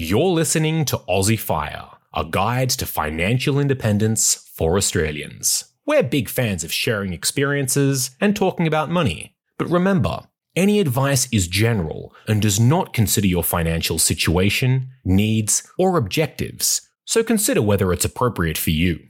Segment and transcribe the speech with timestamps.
[0.00, 5.72] You're listening to Aussie Fire, a guide to financial independence for Australians.
[5.86, 9.34] We're big fans of sharing experiences and talking about money.
[9.58, 15.96] But remember, any advice is general and does not consider your financial situation, needs, or
[15.96, 19.00] objectives, so consider whether it's appropriate for you.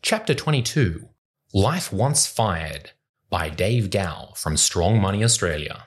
[0.00, 1.06] Chapter 22
[1.52, 2.92] Life Once Fired
[3.28, 5.84] by Dave Gow from Strong Money Australia.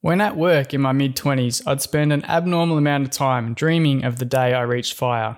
[0.00, 4.04] When at work in my mid 20s, I'd spend an abnormal amount of time dreaming
[4.04, 5.36] of the day I reached fire.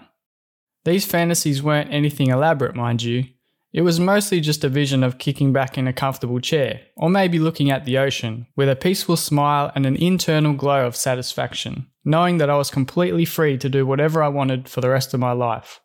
[0.85, 3.25] These fantasies weren't anything elaborate, mind you.
[3.73, 7.39] It was mostly just a vision of kicking back in a comfortable chair, or maybe
[7.39, 12.39] looking at the ocean, with a peaceful smile and an internal glow of satisfaction, knowing
[12.39, 15.33] that I was completely free to do whatever I wanted for the rest of my
[15.33, 15.81] life.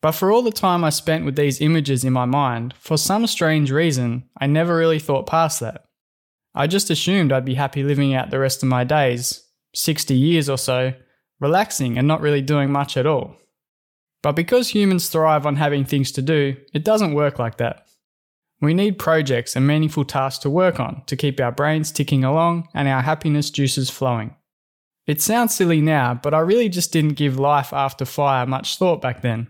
[0.00, 3.26] But for all the time I spent with these images in my mind, for some
[3.28, 5.84] strange reason, I never really thought past that.
[6.54, 10.48] I just assumed I'd be happy living out the rest of my days, 60 years
[10.48, 10.92] or so,
[11.40, 13.36] relaxing and not really doing much at all.
[14.22, 17.86] But because humans thrive on having things to do, it doesn't work like that.
[18.60, 22.68] We need projects and meaningful tasks to work on to keep our brains ticking along
[22.74, 24.36] and our happiness juices flowing.
[25.04, 29.02] It sounds silly now, but I really just didn't give life after fire much thought
[29.02, 29.48] back then.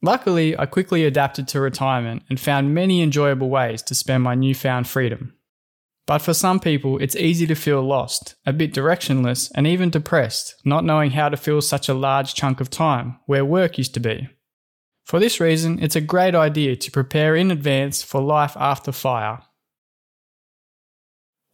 [0.00, 4.88] Luckily, I quickly adapted to retirement and found many enjoyable ways to spend my newfound
[4.88, 5.34] freedom.
[6.06, 10.56] But for some people, it's easy to feel lost, a bit directionless, and even depressed,
[10.64, 14.00] not knowing how to fill such a large chunk of time where work used to
[14.00, 14.28] be.
[15.04, 19.40] For this reason, it's a great idea to prepare in advance for life after fire.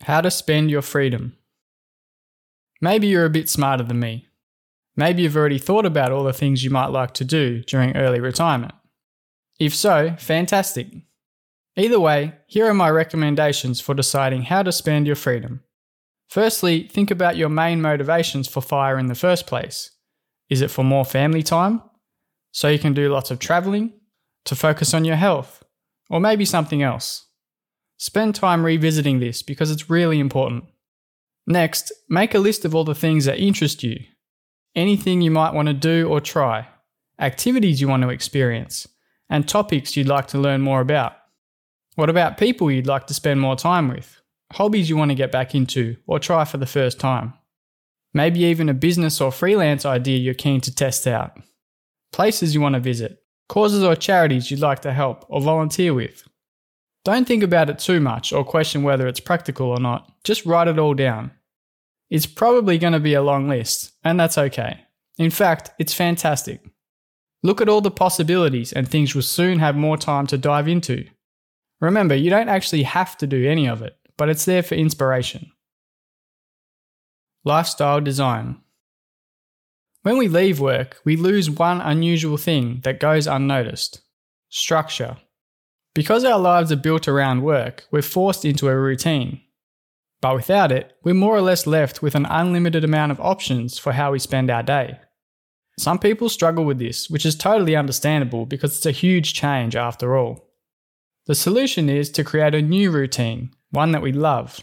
[0.02, 1.36] How to spend your freedom.
[2.80, 4.28] Maybe you're a bit smarter than me.
[4.96, 8.20] Maybe you've already thought about all the things you might like to do during early
[8.20, 8.72] retirement.
[9.58, 10.88] If so, fantastic.
[11.78, 15.62] Either way, here are my recommendations for deciding how to spend your freedom.
[16.28, 19.92] Firstly, think about your main motivations for FIRE in the first place.
[20.50, 21.80] Is it for more family time?
[22.50, 23.92] So you can do lots of travelling?
[24.46, 25.62] To focus on your health?
[26.10, 27.26] Or maybe something else?
[27.96, 30.64] Spend time revisiting this because it's really important.
[31.46, 34.00] Next, make a list of all the things that interest you.
[34.74, 36.66] Anything you might want to do or try,
[37.20, 38.88] activities you want to experience,
[39.30, 41.12] and topics you'd like to learn more about.
[41.98, 44.20] What about people you'd like to spend more time with?
[44.52, 47.34] Hobbies you want to get back into or try for the first time?
[48.14, 51.40] Maybe even a business or freelance idea you're keen to test out.
[52.12, 56.22] Places you want to visit, causes or charities you'd like to help or volunteer with.
[57.04, 60.68] Don't think about it too much or question whether it's practical or not, just write
[60.68, 61.32] it all down.
[62.10, 64.84] It's probably going to be a long list, and that's okay.
[65.18, 66.60] In fact, it's fantastic.
[67.42, 71.04] Look at all the possibilities and things you'll soon have more time to dive into.
[71.80, 75.50] Remember, you don't actually have to do any of it, but it's there for inspiration.
[77.44, 78.58] Lifestyle design.
[80.02, 84.00] When we leave work, we lose one unusual thing that goes unnoticed
[84.48, 85.16] structure.
[85.94, 89.40] Because our lives are built around work, we're forced into a routine.
[90.20, 93.92] But without it, we're more or less left with an unlimited amount of options for
[93.92, 94.98] how we spend our day.
[95.78, 100.16] Some people struggle with this, which is totally understandable because it's a huge change after
[100.16, 100.47] all.
[101.28, 104.60] The solution is to create a new routine, one that we love.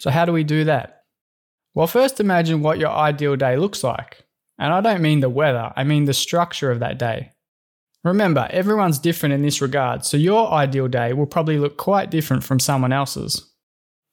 [0.00, 1.04] So, how do we do that?
[1.74, 4.26] Well, first imagine what your ideal day looks like.
[4.58, 7.32] And I don't mean the weather, I mean the structure of that day.
[8.04, 12.42] Remember, everyone's different in this regard, so your ideal day will probably look quite different
[12.42, 13.52] from someone else's.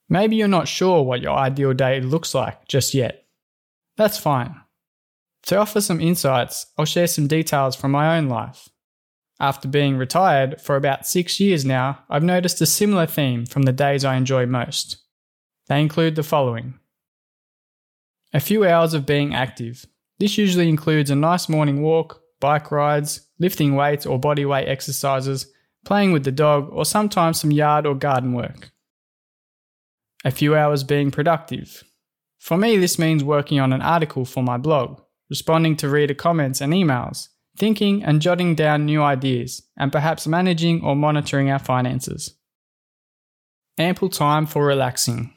[0.09, 3.25] Maybe you're not sure what your ideal day looks like just yet.
[3.95, 4.53] That's fine.
[5.43, 8.67] To offer some insights, I'll share some details from my own life.
[9.39, 13.71] After being retired for about six years now, I've noticed a similar theme from the
[13.71, 14.97] days I enjoy most.
[15.67, 16.79] They include the following
[18.31, 19.85] a few hours of being active.
[20.19, 25.51] This usually includes a nice morning walk, bike rides, lifting weights or body weight exercises,
[25.85, 28.71] playing with the dog, or sometimes some yard or garden work.
[30.23, 31.83] A few hours being productive.
[32.39, 36.61] For me, this means working on an article for my blog, responding to reader comments
[36.61, 37.29] and emails,
[37.59, 42.35] thinking and jotting down new ideas, and perhaps managing or monitoring our finances.
[43.77, 45.33] Ample time for relaxing.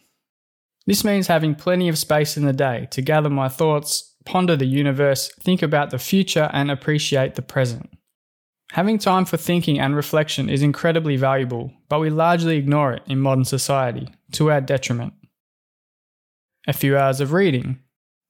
[0.86, 4.66] This means having plenty of space in the day to gather my thoughts, ponder the
[4.66, 7.90] universe, think about the future, and appreciate the present.
[8.72, 13.20] Having time for thinking and reflection is incredibly valuable, but we largely ignore it in
[13.20, 15.12] modern society, to our detriment.
[16.66, 17.80] A few hours of reading,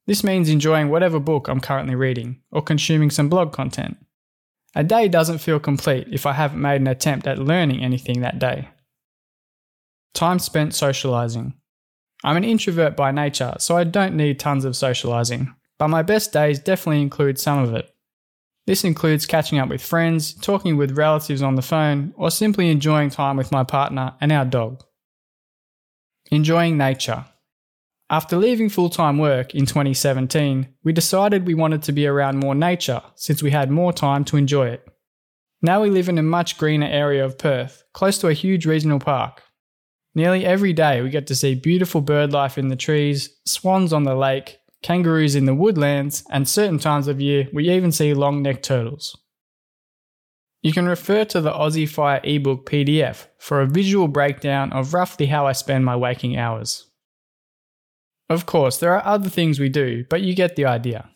[0.06, 3.96] this means enjoying whatever book I'm currently reading or consuming some blog content.
[4.74, 8.38] A day doesn't feel complete if I haven't made an attempt at learning anything that
[8.38, 8.68] day.
[10.14, 11.54] Time spent socializing.
[12.24, 16.32] I'm an introvert by nature, so I don't need tons of socializing, but my best
[16.32, 17.92] days definitely include some of it.
[18.66, 23.10] This includes catching up with friends, talking with relatives on the phone, or simply enjoying
[23.10, 24.84] time with my partner and our dog.
[26.30, 27.24] Enjoying nature.
[28.12, 32.54] After leaving full time work in 2017, we decided we wanted to be around more
[32.54, 34.86] nature since we had more time to enjoy it.
[35.62, 38.98] Now we live in a much greener area of Perth, close to a huge regional
[38.98, 39.42] park.
[40.14, 44.02] Nearly every day we get to see beautiful bird life in the trees, swans on
[44.02, 48.42] the lake, kangaroos in the woodlands, and certain times of year we even see long
[48.42, 49.16] necked turtles.
[50.60, 55.26] You can refer to the Aussie Fire ebook PDF for a visual breakdown of roughly
[55.26, 56.91] how I spend my waking hours.
[58.32, 61.10] Of course, there are other things we do, but you get the idea.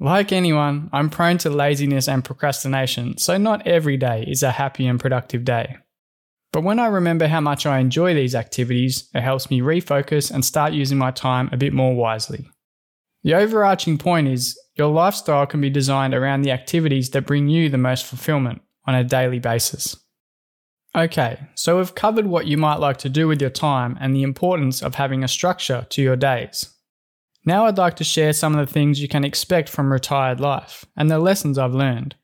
[0.00, 4.88] Like anyone, I'm prone to laziness and procrastination, so not every day is a happy
[4.88, 5.76] and productive day.
[6.52, 10.44] But when I remember how much I enjoy these activities, it helps me refocus and
[10.44, 12.48] start using my time a bit more wisely.
[13.22, 17.68] The overarching point is your lifestyle can be designed around the activities that bring you
[17.68, 19.96] the most fulfillment on a daily basis.
[20.96, 24.22] Okay, so we've covered what you might like to do with your time and the
[24.22, 26.72] importance of having a structure to your days.
[27.44, 30.84] Now I'd like to share some of the things you can expect from retired life
[30.96, 32.14] and the lessons I've learned.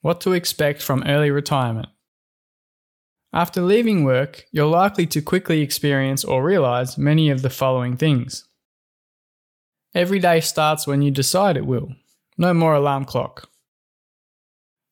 [0.00, 1.88] What to expect from early retirement.
[3.32, 8.46] After leaving work, you're likely to quickly experience or realize many of the following things.
[9.94, 11.94] Every day starts when you decide it will.
[12.36, 13.48] No more alarm clock.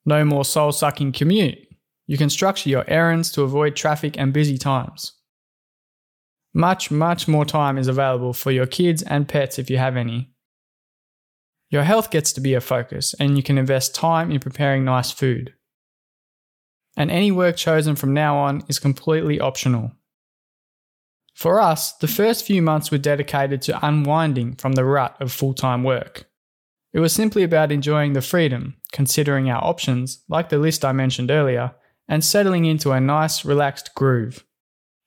[0.07, 1.70] No more soul sucking commute.
[2.11, 5.13] You can structure your errands to avoid traffic and busy times.
[6.53, 10.33] Much, much more time is available for your kids and pets if you have any.
[11.69, 15.13] Your health gets to be a focus, and you can invest time in preparing nice
[15.13, 15.55] food.
[16.97, 19.93] And any work chosen from now on is completely optional.
[21.37, 25.55] For us, the first few months were dedicated to unwinding from the rut of full
[25.55, 26.29] time work.
[26.93, 31.31] It was simply about enjoying the freedom, considering our options, like the list I mentioned
[31.31, 31.77] earlier,
[32.11, 34.45] and settling into a nice, relaxed groove.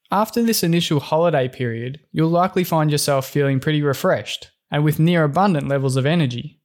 [0.09, 5.23] After this initial holiday period, you'll likely find yourself feeling pretty refreshed and with near
[5.23, 6.59] abundant levels of energy.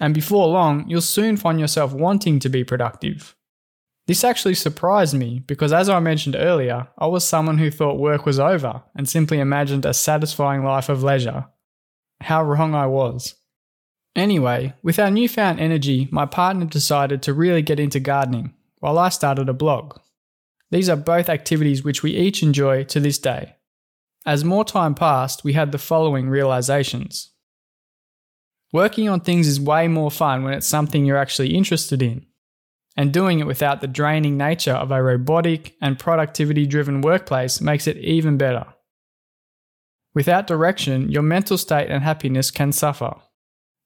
[0.00, 3.34] And before long, you'll soon find yourself wanting to be productive,
[4.06, 8.26] this actually surprised me because, as I mentioned earlier, I was someone who thought work
[8.26, 11.46] was over and simply imagined a satisfying life of leisure.
[12.20, 13.34] How wrong I was.
[14.14, 19.08] Anyway, with our newfound energy, my partner decided to really get into gardening, while I
[19.08, 19.96] started a blog.
[20.70, 23.54] These are both activities which we each enjoy to this day.
[24.26, 27.30] As more time passed, we had the following realizations.
[28.74, 32.26] Working on things is way more fun when it's something you're actually interested in
[32.94, 37.86] and doing it without the draining nature of a robotic and productivity driven workplace makes
[37.86, 38.66] it even better.
[40.12, 43.14] Without direction, your mental state and happiness can suffer.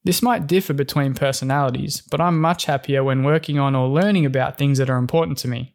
[0.05, 4.57] This might differ between personalities, but I'm much happier when working on or learning about
[4.57, 5.75] things that are important to me.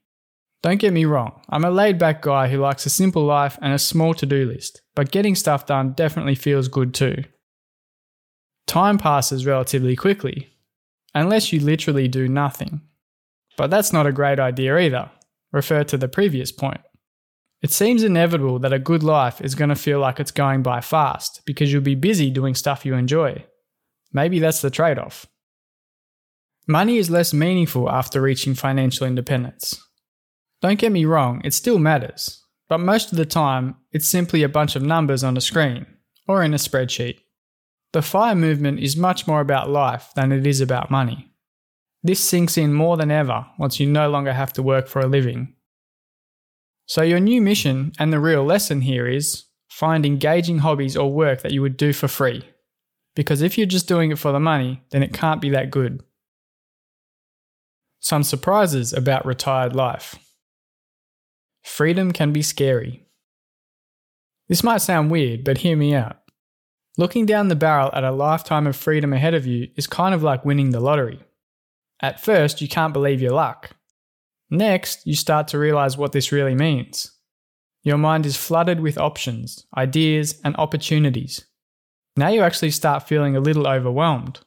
[0.62, 3.74] Don't get me wrong, I'm a laid back guy who likes a simple life and
[3.74, 7.24] a small to do list, but getting stuff done definitely feels good too.
[8.66, 10.54] Time passes relatively quickly,
[11.14, 12.82] unless you literally do nothing.
[13.58, 15.12] But that's not a great idea either.
[15.52, 16.82] Refer to the previous point.
[17.62, 20.82] It seems inevitable that a good life is going to feel like it's going by
[20.82, 23.46] fast because you'll be busy doing stuff you enjoy.
[24.14, 25.26] Maybe that's the trade off.
[26.68, 29.86] Money is less meaningful after reaching financial independence.
[30.62, 34.50] Don't get me wrong, it still matters, but most of the time, it's simply a
[34.50, 35.86] bunch of numbers on a screen
[36.26, 37.20] or in a spreadsheet.
[37.92, 41.34] The FIRE movement is much more about life than it is about money.
[42.02, 45.08] This sinks in more than ever once you no longer have to work for a
[45.08, 45.56] living.
[46.86, 51.42] So, your new mission and the real lesson here is find engaging hobbies or work
[51.42, 52.44] that you would do for free.
[53.16, 56.04] Because if you're just doing it for the money, then it can't be that good.
[58.00, 60.16] Some surprises about retired life.
[61.64, 63.06] Freedom can be scary.
[64.50, 66.18] This might sound weird, but hear me out.
[66.98, 70.22] Looking down the barrel at a lifetime of freedom ahead of you is kind of
[70.22, 71.20] like winning the lottery.
[72.02, 73.72] At first, you can't believe your luck.
[74.50, 77.12] Next, you start to realize what this really means.
[77.84, 81.46] Your mind is flooded with options, ideas, and opportunities.
[82.16, 84.40] Now you actually start feeling a little overwhelmed.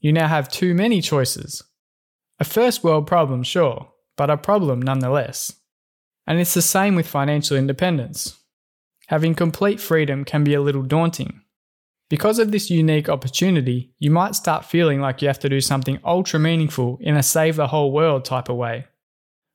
[0.00, 1.62] You now have too many choices.
[2.40, 5.54] A first world problem, sure, but a problem nonetheless.
[6.26, 8.38] And it's the same with financial independence.
[9.06, 11.42] Having complete freedom can be a little daunting.
[12.10, 16.00] Because of this unique opportunity, you might start feeling like you have to do something
[16.04, 18.86] ultra meaningful in a save the whole world type of way.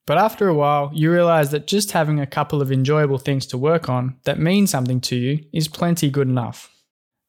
[0.06, 3.58] But after a while, you realize that just having a couple of enjoyable things to
[3.58, 6.72] work on that mean something to you is plenty good enough.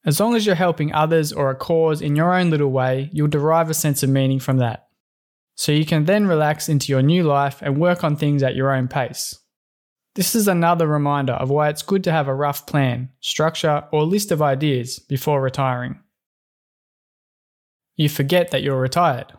[0.05, 3.27] As long as you're helping others or a cause in your own little way, you'll
[3.27, 4.87] derive a sense of meaning from that.
[5.55, 8.73] So you can then relax into your new life and work on things at your
[8.73, 9.37] own pace.
[10.15, 14.03] This is another reminder of why it's good to have a rough plan, structure, or
[14.03, 15.99] list of ideas before retiring.
[17.95, 19.33] You forget that you're retired.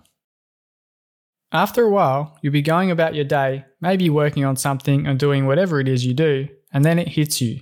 [1.52, 5.47] After a while, you'll be going about your day, maybe working on something and doing
[5.47, 7.61] whatever it is you do, and then it hits you.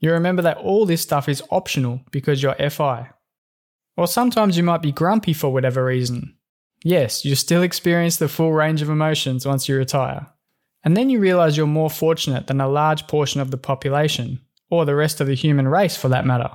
[0.00, 3.10] You remember that all this stuff is optional because you're FI.
[3.96, 6.36] Or sometimes you might be grumpy for whatever reason.
[6.82, 10.26] Yes, you still experience the full range of emotions once you retire.
[10.82, 14.40] And then you realize you're more fortunate than a large portion of the population,
[14.70, 16.50] or the rest of the human race for that matter.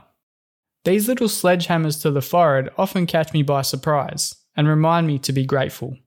[0.84, 5.34] These little sledgehammers to the forehead often catch me by surprise and remind me to
[5.34, 5.98] be grateful.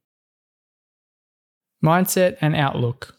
[1.84, 3.17] Mindset and outlook.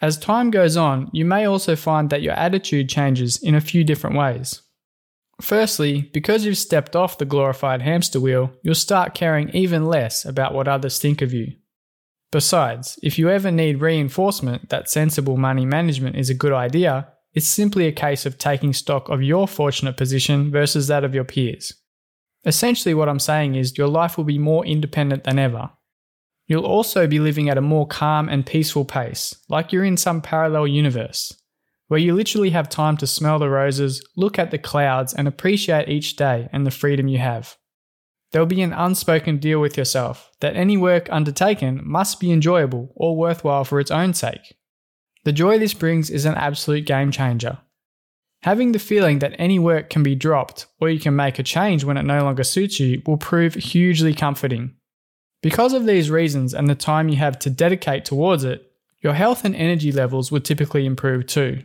[0.00, 3.82] As time goes on, you may also find that your attitude changes in a few
[3.82, 4.62] different ways.
[5.40, 10.54] Firstly, because you've stepped off the glorified hamster wheel, you'll start caring even less about
[10.54, 11.52] what others think of you.
[12.30, 17.46] Besides, if you ever need reinforcement that sensible money management is a good idea, it's
[17.46, 21.72] simply a case of taking stock of your fortunate position versus that of your peers.
[22.44, 25.70] Essentially, what I'm saying is your life will be more independent than ever,
[26.48, 30.22] You'll also be living at a more calm and peaceful pace, like you're in some
[30.22, 31.36] parallel universe,
[31.88, 35.90] where you literally have time to smell the roses, look at the clouds, and appreciate
[35.90, 37.56] each day and the freedom you have.
[38.32, 43.16] There'll be an unspoken deal with yourself that any work undertaken must be enjoyable or
[43.16, 44.56] worthwhile for its own sake.
[45.24, 47.58] The joy this brings is an absolute game changer.
[48.42, 51.84] Having the feeling that any work can be dropped or you can make a change
[51.84, 54.74] when it no longer suits you will prove hugely comforting.
[55.42, 59.44] Because of these reasons and the time you have to dedicate towards it, your health
[59.44, 61.62] and energy levels would typically improve too.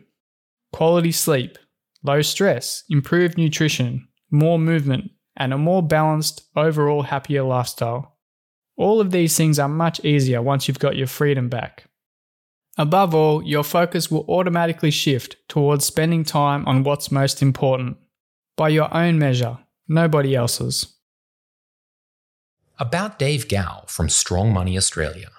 [0.71, 1.57] Quality sleep,
[2.03, 8.17] low stress, improved nutrition, more movement, and a more balanced, overall happier lifestyle.
[8.77, 11.85] All of these things are much easier once you've got your freedom back.
[12.77, 17.97] Above all, your focus will automatically shift towards spending time on what's most important,
[18.57, 20.95] by your own measure, nobody else's.
[22.79, 25.29] About Dave Gow from Strong Money Australia.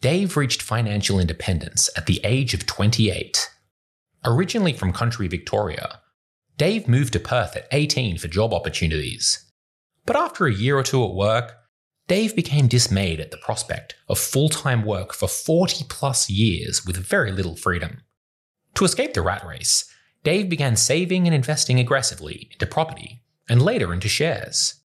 [0.00, 3.50] Dave reached financial independence at the age of 28.
[4.24, 5.98] Originally from country Victoria,
[6.56, 9.50] Dave moved to Perth at 18 for job opportunities.
[10.06, 11.56] But after a year or two at work,
[12.06, 16.96] Dave became dismayed at the prospect of full time work for 40 plus years with
[16.96, 18.02] very little freedom.
[18.74, 19.92] To escape the rat race,
[20.22, 24.79] Dave began saving and investing aggressively into property and later into shares.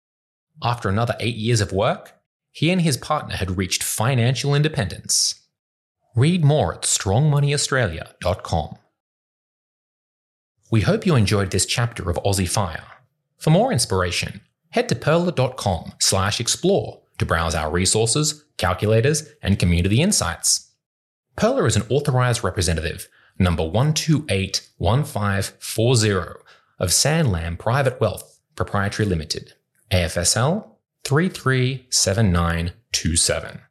[0.61, 2.13] After another eight years of work,
[2.51, 5.41] he and his partner had reached financial independence.
[6.15, 8.77] Read more at strongmoneyaustralia.com.
[10.71, 12.83] We hope you enjoyed this chapter of Aussie Fire.
[13.37, 20.01] For more inspiration, head to pearler.com slash explore to browse our resources, calculators, and community
[20.01, 20.71] insights.
[21.35, 23.07] Pearler is an authorized representative,
[23.39, 26.35] number 1281540
[26.79, 29.53] of Sanlam Private Wealth, Proprietary Limited.
[29.93, 30.65] AFSL
[31.03, 33.61] 337927.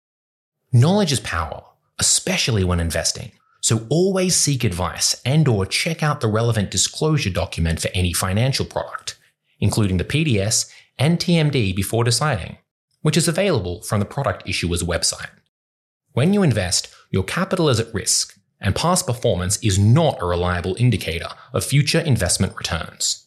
[0.73, 1.65] Knowledge is power,
[1.99, 3.33] especially when investing.
[3.61, 8.65] So always seek advice and or check out the relevant disclosure document for any financial
[8.65, 9.19] product,
[9.59, 12.59] including the PDS and TMD before deciding,
[13.01, 15.31] which is available from the product issuer's website.
[16.13, 20.77] When you invest, your capital is at risk, and past performance is not a reliable
[20.79, 23.27] indicator of future investment returns.